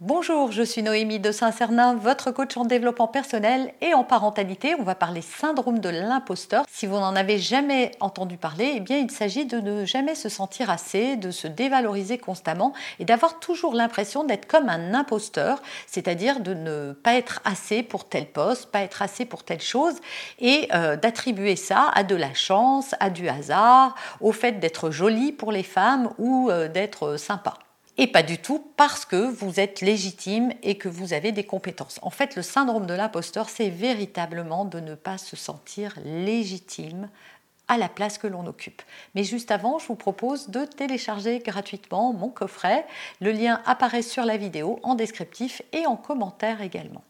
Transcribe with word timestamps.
Bonjour, 0.00 0.52
je 0.52 0.62
suis 0.62 0.84
Noémie 0.84 1.18
de 1.18 1.32
Saint-Cernin, 1.32 1.96
votre 1.96 2.30
coach 2.30 2.56
en 2.56 2.64
développement 2.64 3.08
personnel 3.08 3.72
et 3.80 3.94
en 3.94 4.04
parentalité. 4.04 4.76
On 4.78 4.84
va 4.84 4.94
parler 4.94 5.22
syndrome 5.22 5.80
de 5.80 5.88
l'imposteur. 5.88 6.64
Si 6.70 6.86
vous 6.86 6.94
n'en 6.94 7.16
avez 7.16 7.38
jamais 7.38 7.90
entendu 7.98 8.36
parler, 8.36 8.74
eh 8.76 8.80
bien 8.80 8.98
il 8.98 9.10
s'agit 9.10 9.44
de 9.44 9.58
ne 9.58 9.84
jamais 9.84 10.14
se 10.14 10.28
sentir 10.28 10.70
assez, 10.70 11.16
de 11.16 11.32
se 11.32 11.48
dévaloriser 11.48 12.16
constamment 12.16 12.74
et 13.00 13.04
d'avoir 13.04 13.40
toujours 13.40 13.74
l'impression 13.74 14.22
d'être 14.22 14.46
comme 14.46 14.68
un 14.68 14.94
imposteur, 14.94 15.60
c'est-à-dire 15.88 16.38
de 16.38 16.54
ne 16.54 16.92
pas 16.92 17.14
être 17.14 17.40
assez 17.44 17.82
pour 17.82 18.08
tel 18.08 18.26
poste, 18.26 18.70
pas 18.70 18.82
être 18.82 19.02
assez 19.02 19.24
pour 19.24 19.42
telle 19.42 19.60
chose 19.60 19.96
et 20.38 20.68
euh, 20.74 20.94
d'attribuer 20.94 21.56
ça 21.56 21.90
à 21.92 22.04
de 22.04 22.14
la 22.14 22.34
chance, 22.34 22.94
à 23.00 23.10
du 23.10 23.28
hasard, 23.28 23.96
au 24.20 24.30
fait 24.30 24.60
d'être 24.60 24.92
jolie 24.92 25.32
pour 25.32 25.50
les 25.50 25.64
femmes 25.64 26.10
ou 26.18 26.50
euh, 26.50 26.68
d'être 26.68 27.16
sympa 27.16 27.54
et 27.98 28.06
pas 28.06 28.22
du 28.22 28.38
tout 28.38 28.64
parce 28.76 29.04
que 29.04 29.16
vous 29.16 29.58
êtes 29.60 29.80
légitime 29.80 30.52
et 30.62 30.78
que 30.78 30.88
vous 30.88 31.12
avez 31.12 31.32
des 31.32 31.44
compétences. 31.44 31.98
En 32.02 32.10
fait, 32.10 32.36
le 32.36 32.42
syndrome 32.42 32.86
de 32.86 32.94
l'imposteur, 32.94 33.48
c'est 33.48 33.68
véritablement 33.68 34.64
de 34.64 34.78
ne 34.78 34.94
pas 34.94 35.18
se 35.18 35.36
sentir 35.36 35.98
légitime 36.04 37.10
à 37.66 37.76
la 37.76 37.88
place 37.88 38.16
que 38.16 38.28
l'on 38.28 38.46
occupe. 38.46 38.82
Mais 39.14 39.24
juste 39.24 39.50
avant, 39.50 39.78
je 39.78 39.88
vous 39.88 39.96
propose 39.96 40.48
de 40.48 40.64
télécharger 40.64 41.40
gratuitement 41.40 42.12
mon 42.12 42.30
coffret. 42.30 42.86
Le 43.20 43.32
lien 43.32 43.60
apparaît 43.66 44.02
sur 44.02 44.24
la 44.24 44.38
vidéo 44.38 44.78
en 44.82 44.94
descriptif 44.94 45.60
et 45.72 45.86
en 45.86 45.96
commentaire 45.96 46.62
également. 46.62 47.04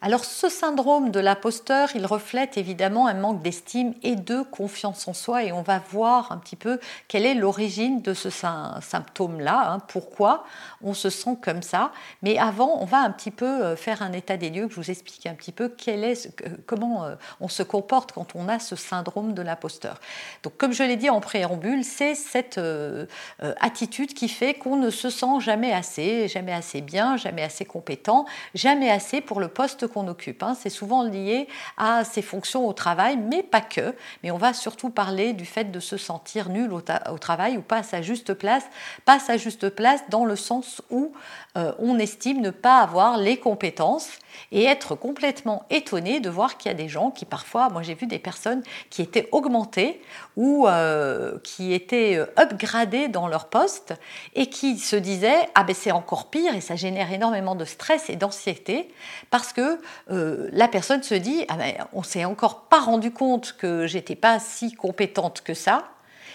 Alors 0.00 0.24
ce 0.24 0.48
syndrome 0.48 1.10
de 1.10 1.18
l'imposteur, 1.18 1.88
il 1.96 2.06
reflète 2.06 2.56
évidemment 2.56 3.08
un 3.08 3.14
manque 3.14 3.42
d'estime 3.42 3.94
et 4.04 4.14
de 4.14 4.42
confiance 4.42 5.08
en 5.08 5.12
soi 5.12 5.42
et 5.42 5.50
on 5.50 5.62
va 5.62 5.80
voir 5.90 6.30
un 6.30 6.38
petit 6.38 6.54
peu 6.54 6.78
quelle 7.08 7.26
est 7.26 7.34
l'origine 7.34 8.00
de 8.00 8.14
ce 8.14 8.30
symptôme-là, 8.30 9.72
hein, 9.72 9.78
pourquoi 9.88 10.44
on 10.84 10.94
se 10.94 11.10
sent 11.10 11.36
comme 11.42 11.62
ça. 11.62 11.90
Mais 12.22 12.38
avant, 12.38 12.78
on 12.80 12.84
va 12.84 12.98
un 12.98 13.10
petit 13.10 13.32
peu 13.32 13.44
euh, 13.44 13.74
faire 13.74 14.00
un 14.00 14.12
état 14.12 14.36
des 14.36 14.50
lieux, 14.50 14.68
que 14.68 14.74
je 14.74 14.80
vous 14.80 14.90
explique 14.92 15.26
un 15.26 15.34
petit 15.34 15.50
peu 15.50 15.74
est, 15.88 16.30
comment 16.66 17.04
euh, 17.04 17.16
on 17.40 17.48
se 17.48 17.64
comporte 17.64 18.12
quand 18.12 18.36
on 18.36 18.48
a 18.48 18.60
ce 18.60 18.76
syndrome 18.76 19.34
de 19.34 19.42
l'imposteur. 19.42 19.98
Donc 20.44 20.56
comme 20.58 20.72
je 20.72 20.84
l'ai 20.84 20.96
dit 20.96 21.10
en 21.10 21.20
préambule, 21.20 21.82
c'est 21.82 22.14
cette 22.14 22.58
euh, 22.58 23.06
attitude 23.40 24.14
qui 24.14 24.28
fait 24.28 24.54
qu'on 24.54 24.76
ne 24.76 24.90
se 24.90 25.10
sent 25.10 25.40
jamais 25.40 25.72
assez, 25.72 26.28
jamais 26.28 26.52
assez 26.52 26.82
bien, 26.82 27.16
jamais 27.16 27.42
assez 27.42 27.64
compétent, 27.64 28.26
jamais 28.54 28.92
assez 28.92 29.20
pour 29.20 29.40
le 29.40 29.48
poste 29.48 29.87
qu'on 29.88 30.08
occupe. 30.08 30.42
Hein. 30.42 30.56
C'est 30.58 30.70
souvent 30.70 31.02
lié 31.02 31.48
à 31.76 32.04
ses 32.04 32.22
fonctions 32.22 32.66
au 32.66 32.72
travail, 32.72 33.16
mais 33.16 33.42
pas 33.42 33.60
que. 33.60 33.94
Mais 34.22 34.30
on 34.30 34.36
va 34.38 34.52
surtout 34.52 34.90
parler 34.90 35.32
du 35.32 35.44
fait 35.44 35.70
de 35.70 35.80
se 35.80 35.96
sentir 35.96 36.48
nul 36.48 36.72
au, 36.72 36.80
travail 37.18 37.56
ou 37.56 37.62
pas 37.62 37.78
à 37.78 37.82
sa 37.82 38.02
juste 38.02 38.34
place. 38.34 38.64
Pas 39.04 39.14
à 39.14 39.18
sa 39.18 39.36
juste 39.36 39.68
place 39.70 40.02
dans 40.08 40.24
le 40.24 40.36
sens 40.36 40.82
où 40.90 41.12
euh, 41.56 41.72
on 41.78 41.98
estime 41.98 42.40
ne 42.40 42.50
pas 42.50 42.80
avoir 42.80 43.18
les 43.18 43.36
compétences 43.36 44.10
et 44.52 44.64
être 44.64 44.94
complètement 44.94 45.64
étonné 45.70 46.20
de 46.20 46.30
voir 46.30 46.56
qu'il 46.56 46.70
y 46.70 46.74
a 46.74 46.76
des 46.76 46.88
gens 46.88 47.10
qui 47.10 47.24
parfois, 47.24 47.68
moi 47.68 47.82
j'ai 47.82 47.94
vu 47.94 48.06
des 48.06 48.18
personnes 48.18 48.62
qui 48.90 49.02
étaient 49.02 49.28
augmentées 49.32 50.00
ou 50.36 50.66
euh, 50.66 51.38
qui 51.42 51.72
étaient 51.72 52.16
euh, 52.16 52.26
upgradées 52.36 53.08
dans 53.08 53.28
leur 53.28 53.48
poste 53.48 53.94
et 54.34 54.46
qui 54.48 54.78
se 54.78 54.96
disaient 54.96 55.48
ah 55.54 55.64
ben 55.64 55.74
c'est 55.74 55.92
encore 55.92 56.30
pire 56.30 56.54
et 56.54 56.60
ça 56.60 56.76
génère 56.76 57.12
énormément 57.12 57.54
de 57.54 57.64
stress 57.64 58.10
et 58.10 58.16
d'anxiété 58.16 58.92
parce 59.30 59.52
que 59.52 59.80
euh, 60.10 60.48
la 60.52 60.68
personne 60.68 61.02
se 61.02 61.14
dit 61.14 61.44
ah 61.48 61.56
ben 61.56 61.74
on 61.92 62.02
s'est 62.02 62.24
encore 62.24 62.62
pas 62.62 62.80
rendu 62.80 63.10
compte 63.10 63.56
que 63.58 63.86
j'étais 63.86 64.16
pas 64.16 64.38
si 64.38 64.72
compétente 64.72 65.42
que 65.42 65.54
ça 65.54 65.90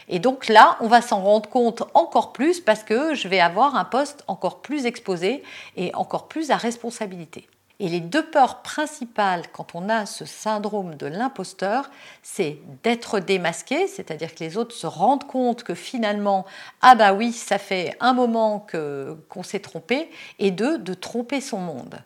et 0.10 0.20
donc 0.20 0.48
là, 0.48 0.78
on 0.82 0.88
va 0.88 1.02
s'en 1.02 1.22
rendre 1.22 1.50
compte 1.50 1.84
encore 1.94 2.34
plus 2.34 2.60
parce 2.60 2.84
que 2.84 3.14
je 3.16 3.28
vais 3.28 3.40
avoir 3.40 3.76
un 3.76 3.86
poste 3.86 4.24
encore 4.28 4.62
plus 4.62 4.86
exposé 4.86 5.44
et 5.78 5.94
encore 5.96 6.28
plus 6.28 6.52
à 6.52 6.58
responsabilité. 6.58 7.48
Et 7.84 7.90
les 7.90 8.00
deux 8.00 8.26
peurs 8.26 8.62
principales 8.62 9.44
quand 9.52 9.76
on 9.76 9.90
a 9.90 10.06
ce 10.06 10.24
syndrome 10.24 10.96
de 10.96 11.06
l'imposteur, 11.06 11.92
c'est 12.22 12.60
d'être 12.82 13.20
démasqué, 13.20 13.88
c'est-à-dire 13.88 14.34
que 14.34 14.42
les 14.42 14.56
autres 14.56 14.74
se 14.74 14.88
rendent 14.88 15.28
compte 15.28 15.64
que 15.64 15.76
finalement, 15.76 16.46
ah 16.82 16.96
bah 16.96 17.12
oui, 17.12 17.34
ça 17.34 17.58
fait 17.58 17.98
un 18.00 18.14
moment 18.14 18.62
que, 18.62 19.18
qu'on 19.28 19.44
s'est 19.44 19.60
trompé, 19.60 20.10
et 20.40 20.50
deux, 20.50 20.78
de 20.78 20.94
tromper 20.94 21.42
son 21.42 21.58
monde. 21.58 21.98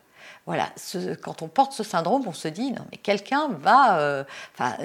Voilà, 0.46 0.68
quand 1.22 1.42
on 1.42 1.48
porte 1.48 1.72
ce 1.72 1.84
syndrome, 1.84 2.24
on 2.26 2.32
se 2.32 2.48
dit 2.48 2.72
non 2.72 2.82
mais 2.90 2.96
quelqu'un 2.96 3.48
va, 3.60 4.00
euh, 4.00 4.24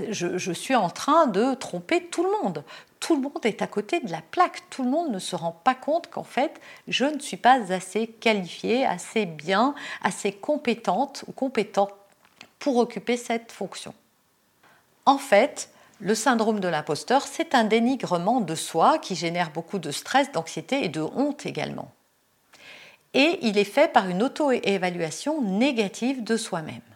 je, 0.10 0.38
je, 0.38 0.52
suis 0.52 0.76
en 0.76 0.92
train 0.92 1.26
de 1.26 1.56
tromper 1.56 2.06
tout 2.06 2.24
le 2.24 2.30
monde 2.44 2.64
tout 3.04 3.16
le 3.16 3.22
monde 3.22 3.46
est 3.46 3.62
à 3.62 3.68
côté 3.68 4.00
de 4.00 4.10
la 4.10 4.22
plaque. 4.22 4.62
Tout 4.70 4.84
le 4.84 4.90
monde 4.90 5.12
ne 5.12 5.20
se 5.20 5.36
rend 5.36 5.52
pas 5.52 5.76
compte 5.76 6.10
qu'en 6.10 6.24
fait, 6.24 6.62
je 6.88 7.04
ne 7.04 7.20
suis 7.20 7.36
pas 7.36 7.74
assez 7.74 8.08
qualifiée, 8.08 8.86
assez 8.86 9.26
bien, 9.26 9.76
assez 10.02 10.32
compétente 10.32 11.26
ou 11.28 11.34
compétent 11.34 11.90
pour 12.60 12.78
occuper 12.78 13.18
cette 13.18 13.52
fonction. 13.52 13.94
En 15.06 15.18
fait, 15.18 15.70
le 16.00 16.16
syndrome 16.16 16.62
de 16.62 16.70
l'imposteur, 16.70 17.24
c'est 17.24 17.56
un 17.56 17.66
dénigrement 17.66 18.40
de 18.40 18.56
soi 18.56 19.00
qui 19.00 19.16
génère 19.16 19.52
beaucoup 19.52 19.80
de 19.80 19.92
stress, 19.92 20.32
d'anxiété 20.32 20.86
et 20.86 20.90
de 20.90 21.02
honte 21.02 21.46
également. 21.46 21.92
Et 23.14 23.38
il 23.42 23.58
est 23.58 23.66
fait 23.66 23.92
par 23.92 24.08
une 24.08 24.24
auto-évaluation 24.24 25.42
négative 25.42 26.24
de 26.24 26.38
soi-même 26.38 26.93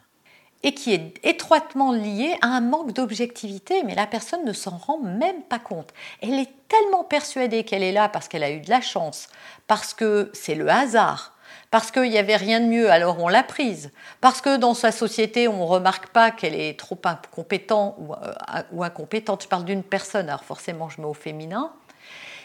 et 0.68 0.74
qui 0.74 0.94
est 0.94 1.14
étroitement 1.24 1.94
lié 1.94 2.36
à 2.42 2.48
un 2.48 2.60
manque 2.60 2.92
d'objectivité, 2.92 3.84
mais 3.86 3.96
la 3.96 4.06
personne 4.06 4.44
ne 4.44 4.52
s'en 4.52 4.76
rend 4.76 4.98
même 4.98 5.42
pas 5.44 5.60
compte. 5.60 5.94
Elle 6.22 6.34
est 6.34 6.52
tellement 6.68 7.06
persuadée 7.06 7.64
qu'elle 7.64 7.84
est 7.84 7.94
là 7.94 8.10
parce 8.10 8.28
qu'elle 8.28 8.44
a 8.44 8.52
eu 8.52 8.60
de 8.60 8.70
la 8.70 8.82
chance, 8.82 9.30
parce 9.68 9.94
que 9.94 10.30
c'est 10.34 10.56
le 10.56 10.70
hasard, 10.70 11.38
parce 11.72 11.90
qu'il 11.90 12.10
n'y 12.10 12.18
avait 12.18 12.36
rien 12.36 12.60
de 12.60 12.66
mieux, 12.66 12.92
alors 12.92 13.24
on 13.24 13.30
l'a 13.30 13.44
prise, 13.44 13.94
parce 14.20 14.42
que 14.42 14.58
dans 14.58 14.74
sa 14.74 14.92
société, 14.92 15.48
on 15.48 15.60
ne 15.60 15.64
remarque 15.64 16.10
pas 16.10 16.32
qu'elle 16.32 16.54
est 16.56 16.78
trop 16.78 17.00
incompétente 17.06 17.96
ou, 18.00 18.12
euh, 18.12 18.34
ou 18.74 18.84
incompétente. 18.84 19.44
Je 19.44 19.48
parle 19.48 19.64
d'une 19.64 19.84
personne, 19.84 20.28
alors 20.28 20.44
forcément 20.44 20.90
je 20.90 21.00
mets 21.00 21.08
au 21.08 21.14
féminin. 21.14 21.72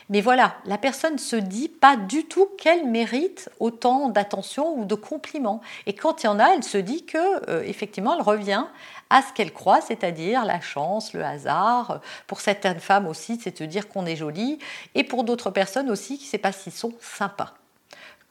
Mais 0.09 0.21
voilà, 0.21 0.57
la 0.65 0.79
personne 0.79 1.19
se 1.19 1.37
dit 1.37 1.69
pas 1.69 1.97
du 1.97 2.25
tout 2.25 2.49
qu'elle 2.59 2.87
mérite 2.87 3.51
autant 3.61 4.09
d'attention 4.09 4.79
ou 4.79 4.85
de 4.85 4.95
compliments. 4.95 5.61
Et 5.87 5.95
quand 5.95 6.23
il 6.23 6.27
y 6.27 6.29
en 6.29 6.39
a, 6.39 6.55
elle 6.55 6.65
se 6.65 6.79
dit 6.79 7.05
que 7.05 7.51
euh, 7.51 7.63
effectivement, 7.65 8.15
elle 8.15 8.23
revient 8.23 8.65
à 9.11 9.23
ce 9.23 9.33
qu'elle 9.33 9.53
croit, 9.53 9.81
c'est-à-dire 9.81 10.45
la 10.45 10.61
chance, 10.61 11.13
le 11.13 11.25
hasard. 11.25 12.01
Pour 12.27 12.41
certaines 12.41 12.81
femmes 12.81 13.07
aussi, 13.07 13.39
c'est 13.43 13.61
de 13.61 13.67
dire 13.67 13.89
qu'on 13.89 14.07
est 14.07 14.17
jolie, 14.17 14.59
et 14.95 15.05
pour 15.05 15.25
d'autres 15.25 15.51
personnes 15.51 15.91
aussi, 15.91 16.19
qui 16.19 16.25
ne 16.25 16.31
sait 16.31 16.39
pas 16.39 16.53
s'ils 16.53 16.73
sont 16.73 16.93
sympas 17.01 17.55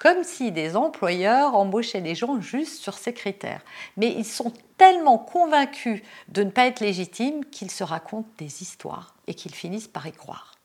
comme 0.02 0.24
si 0.24 0.52
des 0.52 0.76
employeurs 0.76 1.54
embauchaient 1.54 2.02
des 2.02 2.16
gens 2.16 2.42
juste 2.42 2.82
sur 2.82 2.96
ces 2.96 3.14
critères. 3.14 3.62
Mais 3.98 4.12
ils 4.12 4.26
sont 4.26 4.52
tellement 4.80 5.20
convaincus 5.20 6.02
de 6.28 6.42
ne 6.42 6.50
pas 6.50 6.66
être 6.66 6.80
légitimes 6.80 7.46
qu'ils 7.46 7.70
se 7.70 7.84
racontent 7.84 8.28
des 8.40 8.64
histoires 8.64 9.14
et 9.28 9.36
qu'ils 9.36 9.54
finissent 9.54 9.88
par 9.88 10.08
y 10.08 10.12
croire. 10.12 10.56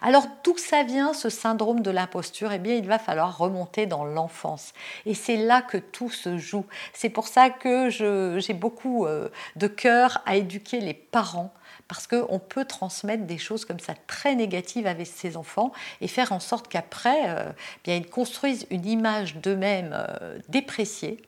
Alors 0.00 0.26
d'où 0.44 0.56
ça 0.56 0.82
vient 0.82 1.12
ce 1.12 1.28
syndrome 1.28 1.80
de 1.80 1.90
l'imposture? 1.90 2.52
Eh 2.52 2.58
bien, 2.58 2.74
il 2.74 2.86
va 2.86 2.98
falloir 2.98 3.36
remonter 3.36 3.86
dans 3.86 4.04
l'enfance. 4.04 4.72
Et 5.04 5.14
c'est 5.14 5.36
là 5.36 5.62
que 5.62 5.76
tout 5.78 6.10
se 6.10 6.38
joue. 6.38 6.64
C'est 6.92 7.08
pour 7.08 7.28
ça 7.28 7.50
que 7.50 7.88
j'ai 7.90 8.54
beaucoup 8.54 9.06
euh, 9.06 9.28
de 9.56 9.66
cœur 9.66 10.22
à 10.26 10.36
éduquer 10.36 10.80
les 10.80 10.94
parents 10.94 11.52
parce 11.88 12.06
qu'on 12.06 12.38
peut 12.38 12.64
transmettre 12.64 13.24
des 13.24 13.38
choses 13.38 13.64
comme 13.64 13.78
ça 13.78 13.94
très 14.06 14.34
négatives 14.34 14.86
avec 14.86 15.06
ses 15.06 15.36
enfants 15.36 15.72
et 16.00 16.08
faire 16.08 16.32
en 16.32 16.40
sorte 16.40 16.68
qu'après, 16.68 17.28
euh, 17.28 17.52
bien, 17.84 17.96
ils 17.96 18.08
construisent 18.08 18.66
une 18.70 18.86
image 18.86 19.36
d'eux-mêmes 19.36 19.92
euh, 19.94 20.38
dépréciée 20.48 21.22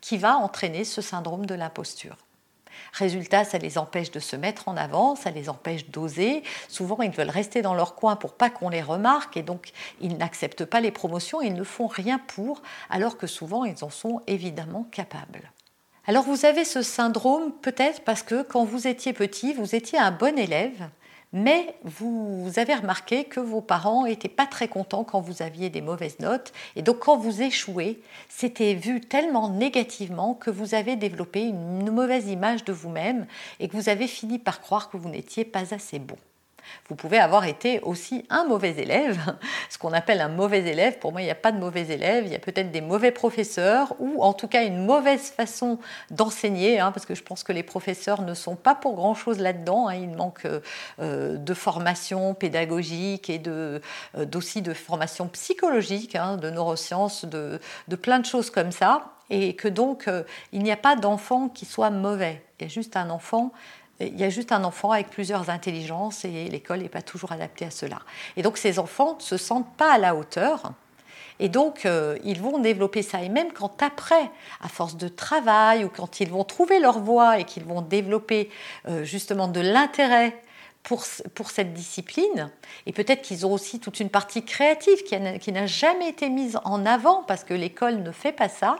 qui 0.00 0.16
va 0.16 0.36
entraîner 0.36 0.84
ce 0.84 1.00
syndrome 1.02 1.46
de 1.46 1.54
l'imposture. 1.54 2.16
Résultat, 2.92 3.44
ça 3.44 3.58
les 3.58 3.78
empêche 3.78 4.10
de 4.10 4.20
se 4.20 4.36
mettre 4.36 4.68
en 4.68 4.76
avant, 4.76 5.16
ça 5.16 5.30
les 5.30 5.48
empêche 5.48 5.88
d'oser. 5.90 6.42
Souvent, 6.68 7.00
ils 7.02 7.10
veulent 7.10 7.30
rester 7.30 7.62
dans 7.62 7.74
leur 7.74 7.94
coin 7.94 8.16
pour 8.16 8.34
pas 8.34 8.50
qu'on 8.50 8.68
les 8.68 8.82
remarque 8.82 9.36
et 9.36 9.42
donc 9.42 9.72
ils 10.00 10.16
n'acceptent 10.16 10.64
pas 10.64 10.80
les 10.80 10.90
promotions, 10.90 11.40
ils 11.42 11.54
ne 11.54 11.64
font 11.64 11.86
rien 11.86 12.18
pour, 12.18 12.62
alors 12.88 13.16
que 13.16 13.26
souvent 13.26 13.64
ils 13.64 13.84
en 13.84 13.90
sont 13.90 14.22
évidemment 14.26 14.86
capables. 14.90 15.52
Alors 16.06 16.24
vous 16.24 16.44
avez 16.44 16.64
ce 16.64 16.82
syndrome 16.82 17.52
peut-être 17.62 18.02
parce 18.04 18.22
que 18.22 18.42
quand 18.42 18.64
vous 18.64 18.86
étiez 18.86 19.12
petit, 19.12 19.52
vous 19.52 19.74
étiez 19.74 19.98
un 19.98 20.10
bon 20.10 20.38
élève, 20.38 20.88
mais 21.32 21.74
vous 21.84 22.50
avez 22.56 22.74
remarqué 22.74 23.24
que 23.24 23.40
vos 23.40 23.60
parents 23.60 24.04
n'étaient 24.04 24.28
pas 24.28 24.46
très 24.46 24.68
contents 24.68 25.04
quand 25.04 25.20
vous 25.20 25.42
aviez 25.42 25.70
des 25.70 25.80
mauvaises 25.80 26.18
notes, 26.20 26.52
et 26.76 26.82
donc 26.82 27.00
quand 27.00 27.16
vous 27.16 27.42
échouez, 27.42 28.00
c'était 28.28 28.74
vu 28.74 29.00
tellement 29.00 29.48
négativement 29.48 30.34
que 30.34 30.50
vous 30.50 30.74
avez 30.74 30.96
développé 30.96 31.42
une 31.42 31.90
mauvaise 31.90 32.28
image 32.28 32.64
de 32.64 32.72
vous-même 32.72 33.26
et 33.60 33.68
que 33.68 33.76
vous 33.76 33.88
avez 33.88 34.06
fini 34.06 34.38
par 34.38 34.60
croire 34.60 34.90
que 34.90 34.96
vous 34.96 35.08
n'étiez 35.08 35.44
pas 35.44 35.74
assez 35.74 35.98
bon. 35.98 36.16
Vous 36.88 36.94
pouvez 36.94 37.18
avoir 37.18 37.44
été 37.44 37.80
aussi 37.80 38.24
un 38.30 38.44
mauvais 38.44 38.70
élève, 38.78 39.18
ce 39.70 39.78
qu'on 39.78 39.92
appelle 39.92 40.20
un 40.20 40.28
mauvais 40.28 40.60
élève. 40.60 40.98
Pour 40.98 41.12
moi, 41.12 41.22
il 41.22 41.24
n'y 41.24 41.30
a 41.30 41.36
pas 41.36 41.52
de 41.52 41.58
mauvais 41.58 41.88
élève, 41.88 42.24
il 42.26 42.32
y 42.32 42.36
a 42.36 42.40
peut-être 42.40 42.70
des 42.70 42.80
mauvais 42.80 43.10
professeurs 43.10 43.94
ou 43.98 44.22
en 44.22 44.32
tout 44.32 44.48
cas 44.48 44.64
une 44.64 44.84
mauvaise 44.84 45.30
façon 45.30 45.78
d'enseigner, 46.10 46.80
hein, 46.80 46.92
parce 46.92 47.06
que 47.06 47.14
je 47.14 47.22
pense 47.22 47.42
que 47.42 47.52
les 47.52 47.62
professeurs 47.62 48.22
ne 48.22 48.34
sont 48.34 48.56
pas 48.56 48.74
pour 48.74 48.94
grand-chose 48.94 49.38
là-dedans. 49.38 49.88
Hein. 49.88 49.94
il 49.94 50.10
manque 50.10 50.46
euh, 51.00 51.36
de 51.36 51.54
formation 51.54 52.34
pédagogique 52.34 53.30
et 53.30 53.38
de, 53.38 53.80
euh, 54.16 54.26
aussi 54.34 54.62
de 54.62 54.74
formation 54.74 55.28
psychologique, 55.28 56.16
hein, 56.16 56.36
de 56.36 56.50
neurosciences, 56.50 57.24
de, 57.24 57.60
plein 58.00 58.18
de 58.18 58.26
choses 58.26 58.50
comme 58.50 58.72
ça. 58.72 59.12
Et 59.32 59.54
que 59.54 59.68
donc, 59.68 60.08
euh, 60.08 60.24
il 60.52 60.62
n'y 60.62 60.72
a 60.72 60.76
pas 60.76 60.96
d'enfant 60.96 61.48
qui 61.48 61.64
soit 61.64 61.90
mauvais. 61.90 62.42
Il 62.58 62.64
y 62.64 62.66
a 62.66 62.68
juste 62.68 62.96
un 62.96 63.10
enfant 63.10 63.52
il 64.00 64.18
y 64.18 64.24
a 64.24 64.30
juste 64.30 64.52
un 64.52 64.64
enfant 64.64 64.92
avec 64.92 65.10
plusieurs 65.10 65.50
intelligences 65.50 66.24
et 66.24 66.48
l'école 66.48 66.80
n'est 66.80 66.88
pas 66.88 67.02
toujours 67.02 67.32
adaptée 67.32 67.66
à 67.66 67.70
cela. 67.70 67.98
Et 68.36 68.42
donc 68.42 68.58
ces 68.58 68.78
enfants 68.78 69.16
ne 69.16 69.22
se 69.22 69.36
sentent 69.36 69.74
pas 69.76 69.92
à 69.92 69.98
la 69.98 70.14
hauteur. 70.14 70.72
Et 71.42 71.48
donc, 71.48 71.86
euh, 71.86 72.18
ils 72.22 72.38
vont 72.38 72.58
développer 72.58 73.00
ça. 73.02 73.22
Et 73.22 73.30
même 73.30 73.50
quand 73.52 73.82
après, 73.82 74.30
à 74.60 74.68
force 74.68 74.96
de 74.98 75.08
travail, 75.08 75.84
ou 75.84 75.88
quand 75.88 76.20
ils 76.20 76.28
vont 76.28 76.44
trouver 76.44 76.78
leur 76.78 76.98
voie 76.98 77.38
et 77.38 77.44
qu'ils 77.44 77.64
vont 77.64 77.80
développer 77.80 78.50
euh, 78.86 79.04
justement 79.04 79.48
de 79.48 79.60
l'intérêt 79.60 80.36
pour, 80.82 81.50
cette 81.50 81.74
discipline, 81.74 82.50
et 82.86 82.92
peut-être 82.92 83.22
qu'ils 83.22 83.46
ont 83.46 83.52
aussi 83.52 83.80
toute 83.80 84.00
une 84.00 84.08
partie 84.08 84.44
créative 84.44 85.02
qui 85.04 85.52
n'a 85.52 85.66
jamais 85.66 86.08
été 86.08 86.28
mise 86.28 86.58
en 86.64 86.86
avant 86.86 87.22
parce 87.22 87.44
que 87.44 87.54
l'école 87.54 88.02
ne 88.02 88.10
fait 88.10 88.32
pas 88.32 88.48
ça, 88.48 88.76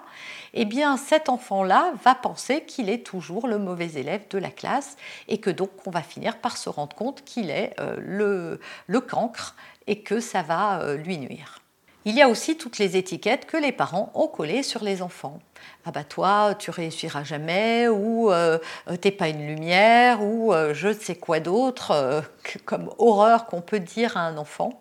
eh 0.55 0.65
bien 0.65 0.97
cet 0.97 1.29
enfant-là 1.29 1.93
va 2.03 2.15
penser 2.15 2.65
qu'il 2.65 2.89
est 2.89 3.07
toujours 3.07 3.47
le 3.47 3.59
mauvais 3.59 3.93
élève 3.93 4.23
de 4.31 4.39
la 4.39 4.51
classe 4.51 4.97
et 5.29 5.39
que 5.39 5.51
donc 5.51 5.71
on 5.87 5.91
va 5.91 6.03
finir 6.03 6.39
par 6.39 6.57
se 6.57 6.69
rendre 6.69 6.97
compte 6.97 7.23
qu'il 7.25 7.51
est 7.51 7.75
euh, 7.79 7.97
le, 8.01 8.61
le, 8.87 9.01
cancre 9.01 9.55
et 9.87 10.03
que 10.03 10.21
ça 10.21 10.43
va 10.43 10.81
euh, 10.81 10.97
lui 10.97 11.19
nuire. 11.19 11.60
Il 12.05 12.15
y 12.15 12.23
a 12.23 12.29
aussi 12.29 12.57
toutes 12.57 12.79
les 12.79 12.97
étiquettes 12.97 13.47
que 13.47 13.57
les 13.57 13.73
parents 13.73 14.11
ont 14.15 14.27
collées 14.27 14.63
sur 14.63 14.83
les 14.83 15.03
enfants. 15.03 15.39
Ah 15.85 15.91
bah 15.91 16.05
toi, 16.05 16.55
tu 16.59 16.71
réussiras 16.71 17.25
jamais, 17.25 17.89
ou 17.89 18.33
euh, 18.33 18.59
t'es 19.01 19.11
pas 19.11 19.29
une 19.29 19.47
lumière, 19.47 20.23
ou 20.23 20.53
je 20.73 20.89
ne 20.89 20.93
sais 20.95 21.17
quoi 21.17 21.41
d'autre, 21.41 22.25
comme 22.65 22.91
horreur 22.99 23.47
qu'on 23.47 23.61
peut 23.61 23.81
dire 23.81 24.17
à 24.17 24.21
un 24.21 24.39
enfant. 24.39 24.81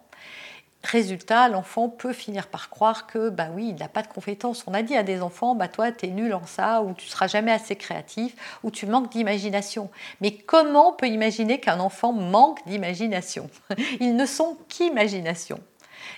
Résultat, 0.83 1.49
l'enfant 1.49 1.89
peut 1.89 2.13
finir 2.13 2.47
par 2.47 2.69
croire 2.69 3.05
que, 3.05 3.29
bah 3.29 3.47
oui, 3.53 3.69
il 3.69 3.75
n'a 3.75 3.89
pas 3.89 4.01
de 4.01 4.07
compétences. 4.07 4.63
On 4.65 4.73
a 4.73 4.81
dit 4.81 4.95
à 4.95 5.03
des 5.03 5.21
enfants, 5.21 5.53
bah 5.53 5.67
toi, 5.67 5.91
tu 5.91 6.05
es 6.05 6.09
nul 6.09 6.33
en 6.33 6.45
ça, 6.45 6.81
ou 6.81 6.93
tu 6.93 7.05
seras 7.07 7.27
jamais 7.27 7.51
assez 7.51 7.75
créatif, 7.75 8.33
ou 8.63 8.71
tu 8.71 8.85
manques 8.85 9.11
d'imagination. 9.11 9.89
Mais 10.21 10.31
comment 10.31 10.91
on 10.91 10.93
peut 10.93 11.07
imaginer 11.07 11.59
qu'un 11.59 11.81
enfant 11.81 12.13
manque 12.13 12.65
d'imagination? 12.65 13.49
Ils 13.99 14.15
ne 14.15 14.25
sont 14.25 14.57
qu'imagination. 14.69 15.59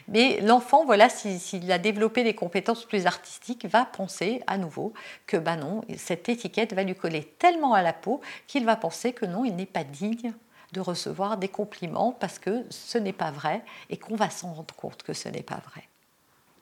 Mais 0.08 0.40
l'enfant, 0.42 0.86
voilà, 0.86 1.10
s'il 1.10 1.72
a 1.72 1.78
développé 1.78 2.24
des 2.24 2.34
compétences 2.34 2.86
plus 2.86 3.06
artistiques, 3.06 3.66
va 3.66 3.86
penser 3.86 4.42
à 4.48 4.58
nouveau 4.58 4.94
que, 5.28 5.38
non, 5.56 5.82
cette 5.98 6.30
étiquette 6.30 6.74
va 6.74 6.84
lui 6.84 6.96
coller 6.96 7.24
tellement 7.40 7.74
à 7.74 7.82
la 7.82 7.94
peau 7.94 8.22
qu'il 8.48 8.66
va 8.66 8.76
penser 8.76 9.14
que 9.14 9.26
non, 9.26 9.46
il 9.46 9.56
n'est 9.56 9.66
pas 9.66 9.84
digne 9.84 10.34
de 10.72 10.80
recevoir 10.80 11.38
des 11.38 11.50
compliments 11.50 12.12
parce 12.12 12.40
que 12.40 12.66
ce 12.70 12.98
n'est 12.98 13.14
pas 13.14 13.32
vrai 13.32 13.64
et 13.90 13.98
qu'on 13.98 14.16
va 14.16 14.30
s'en 14.30 14.54
rendre 14.54 14.74
compte 14.76 15.04
que 15.04 15.14
ce 15.14 15.30
n'est 15.30 15.44
pas 15.44 15.62
vrai. 15.72 15.84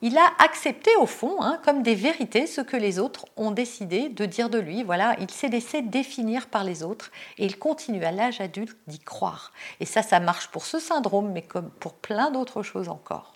Il 0.01 0.17
a 0.17 0.31
accepté 0.39 0.89
au 1.01 1.05
fond 1.05 1.41
hein, 1.41 1.59
comme 1.65 1.83
des 1.83 1.95
vérités 1.95 2.47
ce 2.47 2.61
que 2.61 2.77
les 2.77 2.99
autres 2.99 3.25
ont 3.35 3.51
décidé 3.51 4.07
de 4.07 4.25
dire 4.25 4.49
de 4.49 4.57
lui. 4.57 4.83
Voilà, 4.83 5.17
il 5.19 5.29
s'est 5.29 5.49
laissé 5.49 5.81
définir 5.81 6.47
par 6.47 6.63
les 6.63 6.83
autres 6.83 7.11
et 7.37 7.45
il 7.45 7.59
continue 7.59 8.05
à 8.05 8.11
l'âge 8.11 8.39
adulte 8.39 8.77
d'y 8.87 8.99
croire. 8.99 9.51
Et 9.81 9.85
ça, 9.85 10.01
ça 10.01 10.21
marche 10.21 10.47
pour 10.47 10.65
ce 10.65 10.79
syndrome, 10.79 11.31
mais 11.33 11.41
comme 11.41 11.69
pour 11.69 11.93
plein 11.93 12.31
d'autres 12.31 12.63
choses 12.63 12.87
encore. 12.87 13.35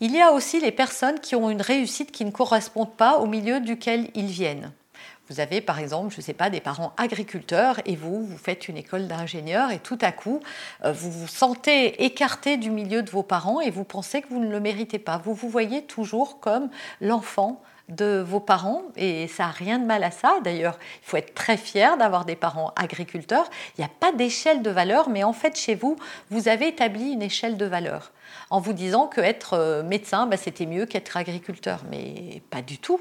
Il 0.00 0.16
y 0.16 0.22
a 0.22 0.32
aussi 0.32 0.58
les 0.58 0.72
personnes 0.72 1.20
qui 1.20 1.36
ont 1.36 1.50
une 1.50 1.60
réussite 1.60 2.12
qui 2.12 2.24
ne 2.24 2.30
correspond 2.30 2.86
pas 2.86 3.18
au 3.18 3.26
milieu 3.26 3.60
duquel 3.60 4.10
ils 4.14 4.24
viennent. 4.24 4.72
Vous 5.30 5.38
avez 5.38 5.60
par 5.60 5.78
exemple, 5.78 6.12
je 6.12 6.18
ne 6.18 6.22
sais 6.22 6.34
pas, 6.34 6.50
des 6.50 6.60
parents 6.60 6.92
agriculteurs 6.96 7.80
et 7.86 7.94
vous, 7.94 8.26
vous 8.26 8.36
faites 8.36 8.68
une 8.68 8.76
école 8.76 9.06
d'ingénieur 9.06 9.70
et 9.70 9.78
tout 9.78 9.98
à 10.00 10.10
coup, 10.10 10.40
euh, 10.84 10.92
vous 10.92 11.10
vous 11.10 11.28
sentez 11.28 12.04
écarté 12.04 12.56
du 12.56 12.70
milieu 12.70 13.02
de 13.02 13.10
vos 13.10 13.22
parents 13.22 13.60
et 13.60 13.70
vous 13.70 13.84
pensez 13.84 14.22
que 14.22 14.28
vous 14.28 14.40
ne 14.40 14.50
le 14.50 14.58
méritez 14.58 14.98
pas. 14.98 15.18
Vous 15.18 15.34
vous 15.34 15.48
voyez 15.48 15.82
toujours 15.82 16.40
comme 16.40 16.68
l'enfant 17.00 17.62
de 17.88 18.24
vos 18.26 18.40
parents 18.40 18.82
et 18.96 19.28
ça 19.28 19.44
n'a 19.44 19.50
rien 19.50 19.78
de 19.78 19.84
mal 19.84 20.02
à 20.02 20.10
ça. 20.10 20.34
D'ailleurs, 20.42 20.78
il 21.02 21.06
faut 21.06 21.16
être 21.16 21.34
très 21.34 21.56
fier 21.56 21.96
d'avoir 21.96 22.24
des 22.24 22.36
parents 22.36 22.72
agriculteurs. 22.74 23.48
Il 23.76 23.82
n'y 23.82 23.84
a 23.84 23.90
pas 24.00 24.12
d'échelle 24.12 24.62
de 24.62 24.70
valeur, 24.70 25.08
mais 25.08 25.22
en 25.22 25.32
fait, 25.32 25.56
chez 25.56 25.76
vous, 25.76 25.96
vous 26.30 26.48
avez 26.48 26.68
établi 26.68 27.12
une 27.12 27.22
échelle 27.22 27.56
de 27.56 27.66
valeur 27.66 28.12
en 28.50 28.60
vous 28.60 28.72
disant 28.72 29.06
que 29.06 29.20
être 29.20 29.54
euh, 29.54 29.82
médecin, 29.84 30.26
bah, 30.26 30.36
c'était 30.36 30.66
mieux 30.66 30.86
qu'être 30.86 31.16
agriculteur. 31.16 31.82
Mais 31.90 32.42
pas 32.50 32.62
du 32.62 32.78
tout 32.78 33.00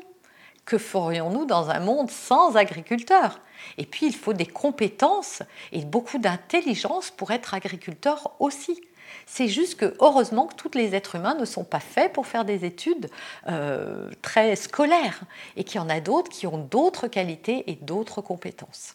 que 0.70 0.78
ferions-nous 0.78 1.46
dans 1.46 1.72
un 1.72 1.80
monde 1.80 2.12
sans 2.12 2.56
agriculteurs? 2.56 3.42
Et 3.80 3.88
puis, 3.88 4.06
il 4.06 4.16
faut 4.16 4.34
des 4.34 4.46
compétences 4.46 5.42
et 5.72 5.84
beaucoup 5.84 6.20
d'intelligence 6.20 7.10
pour 7.10 7.32
être 7.32 7.56
agriculteur 7.56 8.36
aussi. 8.40 8.80
C'est 9.26 9.48
juste 9.48 9.80
que, 9.80 9.96
heureusement, 10.00 10.46
que 10.46 10.54
tous 10.54 10.78
les 10.78 10.94
êtres 10.94 11.16
humains 11.16 11.34
ne 11.34 11.46
sont 11.46 11.64
pas 11.64 11.80
faits 11.80 12.14
pour 12.14 12.28
faire 12.28 12.46
des 12.46 12.66
études 12.66 13.10
euh, 13.48 14.12
très 14.22 14.56
scolaires 14.56 15.22
et 15.58 15.64
qu'il 15.64 15.82
y 15.82 15.84
en 15.84 15.90
a 15.90 16.00
d'autres 16.00 16.30
qui 16.30 16.46
ont 16.46 16.60
d'autres 16.60 17.08
qualités 17.08 17.64
et 17.72 17.74
d'autres 17.74 18.22
compétences. 18.22 18.94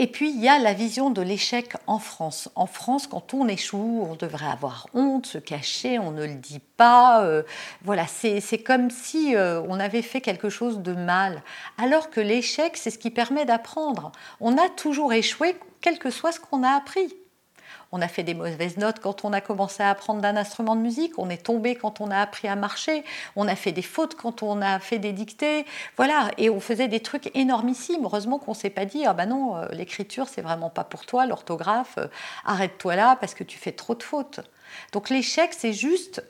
Et 0.00 0.06
puis, 0.06 0.30
il 0.30 0.40
y 0.40 0.48
a 0.48 0.60
la 0.60 0.74
vision 0.74 1.10
de 1.10 1.20
l'échec 1.22 1.72
en 1.88 1.98
France. 1.98 2.48
En 2.54 2.66
France, 2.66 3.08
quand 3.08 3.34
on 3.34 3.48
échoue, 3.48 4.06
on 4.08 4.14
devrait 4.14 4.46
avoir 4.46 4.86
honte, 4.94 5.26
se 5.26 5.38
cacher, 5.38 5.98
on 5.98 6.12
ne 6.12 6.24
le 6.24 6.36
dit 6.36 6.60
pas. 6.76 7.24
Euh, 7.24 7.42
voilà, 7.82 8.06
c'est 8.06 8.62
comme 8.62 8.90
si 8.90 9.34
euh, 9.34 9.60
on 9.62 9.80
avait 9.80 10.02
fait 10.02 10.20
quelque 10.20 10.50
chose 10.50 10.78
de 10.78 10.92
mal. 10.92 11.42
Alors 11.78 12.10
que 12.10 12.20
l'échec, 12.20 12.76
c'est 12.76 12.90
ce 12.90 12.98
qui 12.98 13.10
permet 13.10 13.44
d'apprendre. 13.44 14.12
On 14.40 14.56
a 14.56 14.68
toujours 14.68 15.12
échoué, 15.12 15.56
quel 15.80 15.98
que 15.98 16.10
soit 16.10 16.30
ce 16.30 16.38
qu'on 16.38 16.62
a 16.62 16.70
appris. 16.70 17.12
On 17.92 18.02
a 18.02 18.08
fait 18.08 18.22
des 18.22 18.34
mauvaises 18.34 18.76
notes 18.76 19.00
quand 19.00 19.24
on 19.24 19.32
a 19.32 19.40
commencé 19.40 19.82
à 19.82 19.90
apprendre 19.90 20.20
d'un 20.20 20.36
instrument 20.36 20.76
de 20.76 20.80
musique, 20.80 21.18
on 21.18 21.30
est 21.30 21.42
tombé 21.42 21.74
quand 21.74 22.00
on 22.00 22.10
a 22.10 22.18
appris 22.18 22.48
à 22.48 22.56
marcher, 22.56 23.04
on 23.36 23.48
a 23.48 23.56
fait 23.56 23.72
des 23.72 23.82
fautes 23.82 24.14
quand 24.14 24.42
on 24.42 24.60
a 24.60 24.78
fait 24.78 24.98
des 24.98 25.12
dictées, 25.12 25.64
voilà, 25.96 26.30
et 26.36 26.50
on 26.50 26.60
faisait 26.60 26.88
des 26.88 27.00
trucs 27.00 27.34
énormissimes. 27.34 28.04
Heureusement 28.04 28.38
qu'on 28.38 28.52
ne 28.52 28.56
s'est 28.56 28.70
pas 28.70 28.84
dit, 28.84 29.04
ah 29.06 29.14
ben 29.14 29.26
non, 29.26 29.56
euh, 29.56 29.68
l'écriture 29.72 30.28
c'est 30.28 30.42
vraiment 30.42 30.70
pas 30.70 30.84
pour 30.84 31.06
toi, 31.06 31.26
l'orthographe, 31.26 31.96
euh, 31.98 32.08
arrête-toi 32.44 32.96
là 32.96 33.16
parce 33.20 33.34
que 33.34 33.44
tu 33.44 33.58
fais 33.58 33.72
trop 33.72 33.94
de 33.94 34.02
fautes. 34.02 34.40
Donc 34.92 35.08
l'échec, 35.08 35.54
c'est 35.56 35.72
juste 35.72 36.22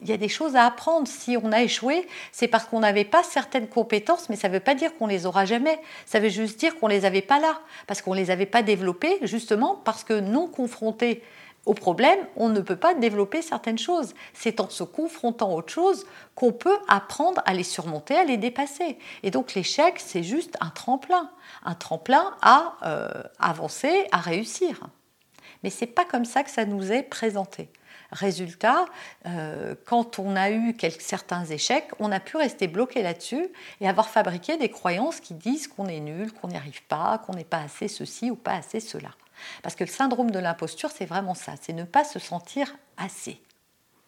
il 0.00 0.08
y 0.08 0.12
a 0.12 0.16
des 0.16 0.28
choses 0.28 0.56
à 0.56 0.66
apprendre. 0.66 1.08
Si 1.08 1.36
on 1.42 1.52
a 1.52 1.62
échoué, 1.62 2.06
c'est 2.32 2.48
parce 2.48 2.64
qu'on 2.64 2.80
n'avait 2.80 3.04
pas 3.04 3.22
certaines 3.22 3.68
compétences, 3.68 4.28
mais 4.28 4.36
ça 4.36 4.48
ne 4.48 4.54
veut 4.54 4.60
pas 4.60 4.74
dire 4.74 4.96
qu'on 4.96 5.06
les 5.06 5.26
aura 5.26 5.44
jamais. 5.44 5.80
Ça 6.06 6.20
veut 6.20 6.28
juste 6.28 6.58
dire 6.58 6.78
qu'on 6.78 6.88
ne 6.88 6.94
les 6.94 7.04
avait 7.04 7.22
pas 7.22 7.40
là, 7.40 7.60
parce 7.86 8.02
qu'on 8.02 8.14
ne 8.14 8.20
les 8.20 8.30
avait 8.30 8.46
pas 8.46 8.62
développées, 8.62 9.18
justement 9.22 9.80
parce 9.84 10.04
que 10.04 10.20
non 10.20 10.46
confrontés 10.46 11.22
au 11.66 11.72
problème, 11.72 12.18
on 12.36 12.50
ne 12.50 12.60
peut 12.60 12.76
pas 12.76 12.94
développer 12.94 13.40
certaines 13.40 13.78
choses. 13.78 14.14
C'est 14.34 14.60
en 14.60 14.68
se 14.68 14.84
confrontant 14.84 15.50
à 15.50 15.54
autre 15.54 15.72
chose 15.72 16.06
qu'on 16.34 16.52
peut 16.52 16.78
apprendre 16.88 17.40
à 17.46 17.54
les 17.54 17.62
surmonter, 17.62 18.16
à 18.16 18.24
les 18.24 18.36
dépasser. 18.36 18.98
Et 19.22 19.30
donc 19.30 19.54
l'échec, 19.54 19.94
c'est 19.98 20.22
juste 20.22 20.56
un 20.60 20.70
tremplin, 20.70 21.30
un 21.64 21.74
tremplin 21.74 22.34
à 22.42 22.74
euh, 22.84 23.08
avancer, 23.38 24.06
à 24.12 24.18
réussir. 24.18 24.80
Mais 25.62 25.70
c'est 25.70 25.86
pas 25.86 26.04
comme 26.04 26.26
ça 26.26 26.42
que 26.42 26.50
ça 26.50 26.66
nous 26.66 26.92
est 26.92 27.02
présenté. 27.02 27.70
Résultat, 28.14 28.86
euh, 29.26 29.74
quand 29.86 30.20
on 30.20 30.36
a 30.36 30.50
eu 30.50 30.74
quelques, 30.74 31.02
certains 31.02 31.44
échecs, 31.44 31.90
on 31.98 32.12
a 32.12 32.20
pu 32.20 32.36
rester 32.36 32.68
bloqué 32.68 33.02
là-dessus 33.02 33.48
et 33.80 33.88
avoir 33.88 34.08
fabriqué 34.08 34.56
des 34.56 34.70
croyances 34.70 35.18
qui 35.18 35.34
disent 35.34 35.66
qu'on 35.66 35.88
est 35.88 35.98
nul, 35.98 36.32
qu'on 36.32 36.46
n'y 36.46 36.56
arrive 36.56 36.82
pas, 36.84 37.18
qu'on 37.18 37.34
n'est 37.34 37.42
pas 37.42 37.58
assez 37.58 37.88
ceci 37.88 38.30
ou 38.30 38.36
pas 38.36 38.54
assez 38.54 38.78
cela. 38.78 39.10
Parce 39.62 39.74
que 39.74 39.82
le 39.82 39.90
syndrome 39.90 40.30
de 40.30 40.38
l'imposture, 40.38 40.90
c'est 40.92 41.06
vraiment 41.06 41.34
ça, 41.34 41.54
c'est 41.60 41.72
ne 41.72 41.82
pas 41.82 42.04
se 42.04 42.20
sentir 42.20 42.76
assez. 42.96 43.40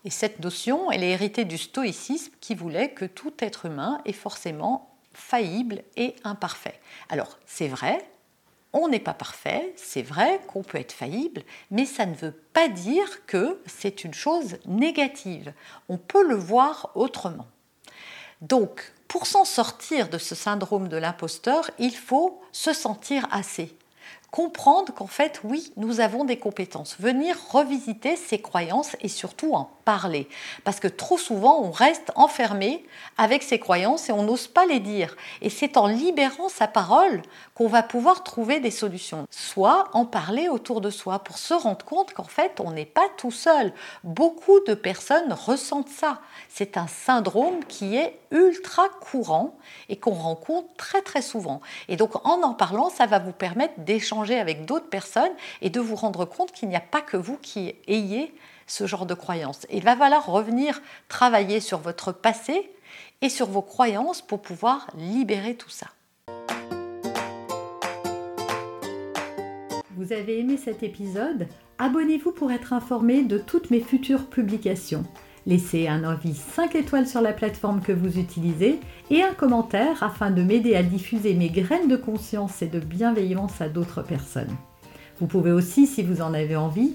Et 0.05 0.11
cette 0.11 0.39
notion, 0.39 0.93
elle 0.93 1.03
est 1.03 1.11
héritée 1.11 1.45
du 1.45 1.59
stoïcisme 1.59 2.33
qui 2.41 2.55
voulait 2.55 2.91
que 2.91 3.05
tout 3.05 3.35
être 3.41 3.67
humain 3.67 4.01
est 4.05 4.13
forcément 4.13 4.97
faillible 5.13 5.83
et 5.97 6.15
imparfait. 6.23 6.79
Alors, 7.09 7.39
c'est 7.45 7.67
vrai, 7.67 8.09
on 8.77 8.89
n'est 8.89 9.01
pas 9.01 9.15
parfait, 9.15 9.73
c'est 9.77 10.03
vrai 10.03 10.41
qu'on 10.47 10.63
peut 10.63 10.79
être 10.79 10.93
faillible, 10.93 11.43
mais 11.71 11.87
ça 11.87 12.07
ne 12.07 12.15
veut 12.15 12.35
pas 12.53 12.69
dire 12.69 13.27
que 13.27 13.61
c'est 13.67 14.05
une 14.05 14.15
chose 14.15 14.59
négative. 14.67 15.53
On 15.89 15.97
peut 15.97 16.27
le 16.27 16.35
voir 16.35 16.91
autrement. 16.95 17.47
Donc, 18.43 18.93
pour 19.09 19.27
s'en 19.27 19.45
sortir 19.45 20.09
de 20.09 20.19
ce 20.19 20.35
syndrome 20.35 20.89
de 20.89 20.97
l'imposteur, 20.97 21.71
il 21.79 21.95
faut 21.95 22.41
se 22.53 22.73
sentir 22.73 23.27
assez 23.31 23.75
comprendre 24.31 24.93
qu'en 24.93 25.07
fait, 25.07 25.41
oui, 25.45 25.73
nous 25.79 26.01
avons 26.01 26.25
des 26.25 26.39
compétences. 26.39 26.97
Venir 27.01 27.37
revisiter 27.53 28.17
ses 28.17 28.39
croyances 28.39 28.95
et 29.01 29.09
surtout 29.09 29.55
en 29.55 29.71
parler. 29.87 30.29
Parce 30.65 30.81
que 30.81 30.89
trop 30.89 31.17
souvent, 31.17 31.63
on 31.63 31.71
reste 31.71 32.11
enfermé 32.17 32.85
avec 33.17 33.45
ses 33.45 33.61
croyances 33.61 34.11
et 34.11 34.13
on 34.13 34.25
n'ose 34.25 34.49
pas 34.49 34.67
les 34.67 34.81
dire. 34.81 35.17
Et 35.41 35.49
c'est 35.49 35.77
en 35.77 35.87
libérant 35.87 36.49
sa 36.49 36.67
parole 36.67 37.23
qu'on 37.55 37.69
va 37.69 37.85
pouvoir 37.85 38.25
trouver 38.25 38.59
des 38.59 38.73
solutions. 38.73 39.27
Soit 39.31 39.89
en 39.93 40.05
parler 40.05 40.49
autour 40.49 40.81
de 40.81 40.91
soi 40.91 41.21
pour 41.21 41.39
se 41.39 41.55
rendre 41.55 41.85
compte 41.85 42.13
qu'en 42.13 42.25
fait, 42.25 42.61
on 42.61 42.73
n'est 42.73 42.85
pas 42.85 43.07
tout 43.17 43.31
seul. 43.31 43.73
Beaucoup 44.03 44.59
de 44.67 44.75
personnes 44.75 45.33
ressentent 45.33 45.89
ça. 45.89 46.21
C'est 46.49 46.77
un 46.77 46.89
syndrome 46.89 47.65
qui 47.69 47.97
est 47.97 48.19
ultra 48.33 48.89
courant 49.01 49.57
et 49.89 49.97
qu'on 49.97 50.15
rencontre 50.15 50.69
très 50.77 51.01
très 51.01 51.23
souvent. 51.23 51.61
Et 51.89 51.97
donc 51.97 52.17
en 52.27 52.43
en 52.43 52.55
parlant, 52.55 52.91
ça 52.91 53.07
va 53.07 53.21
vous 53.21 53.33
permettre 53.33 53.75
d'échanger 53.79 54.39
avec 54.39 54.67
d'autres 54.67 54.89
personnes 54.89 55.33
et 55.63 55.71
de 55.71 55.79
vous 55.79 55.95
rendre 55.95 56.25
compte 56.25 56.51
qu'il 56.51 56.69
n'y 56.69 56.77
a 56.77 56.81
pas 56.81 57.03
que 57.03 57.17
vous 57.17 57.37
qui 57.37 57.77
ayez 57.87 58.35
ce 58.67 58.87
genre 58.87 59.07
de 59.07 59.15
croyances. 59.15 59.67
Il 59.73 59.83
va 59.83 59.97
falloir 59.97 60.27
revenir 60.27 60.81
travailler 61.09 61.61
sur 61.61 61.79
votre 61.79 62.13
passé 62.13 62.71
et 63.23 63.29
sur 63.29 63.47
vos 63.47 63.63
croyances 63.63 64.23
pour 64.23 64.43
pouvoir 64.43 64.89
libérer 64.97 65.55
tout 65.55 65.71
ça. 65.71 65.87
Vous 69.97 70.13
avez 70.13 70.41
aimé 70.41 70.59
cet 70.63 70.83
épisode? 70.83 71.49
Abonnez-vous 71.79 72.33
pour 72.33 72.53
être 72.53 72.73
informé 72.73 73.23
de 73.23 73.39
toutes 73.39 73.71
mes 73.71 73.81
futures 73.81 74.27
publications. 74.27 75.05
Laissez 75.47 75.89
un 75.89 76.05
avis 76.05 76.35
5 76.35 76.75
étoiles 76.75 77.07
sur 77.07 77.21
la 77.21 77.33
plateforme 77.33 77.81
que 77.81 77.93
vous 77.93 78.19
utilisez 78.19 78.81
et 79.11 79.23
un 79.23 79.33
commentaire 79.33 80.03
afin 80.03 80.31
de 80.31 80.43
m'aider 80.43 80.75
à 80.75 80.83
diffuser 80.83 81.35
mes 81.35 81.51
graines 81.51 81.89
de 81.89 81.97
conscience 81.97 82.63
et 82.63 82.67
de 82.67 82.81
bienveillance 82.81 83.61
à 83.61 83.69
d'autres 83.69 84.03
personnes. 84.03 84.55
Vous 85.19 85.27
pouvez 85.27 85.53
aussi, 85.53 85.87
si 85.87 86.03
vous 86.03 86.21
en 86.21 86.35
avez 86.35 86.57
envie, 86.57 86.95